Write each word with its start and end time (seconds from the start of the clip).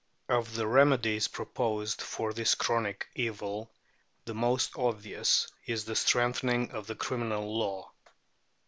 Of 0.29 0.55
the 0.55 0.65
remedies 0.65 1.27
proposed 1.27 2.01
for 2.01 2.33
this 2.33 2.55
chronic 2.55 3.07
evil 3.13 3.69
the 4.25 4.33
most 4.33 4.75
obvious 4.75 5.47
is 5.67 5.85
the 5.85 5.95
strengthening 5.95 6.71
of 6.71 6.87
the 6.87 6.95
criminal 6.95 7.55
law. 7.55 7.91